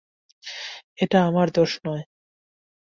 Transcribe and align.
এটা 0.97 1.19
আমার 1.25 1.47
দোষ 1.51 1.71
নয়। 1.85 2.03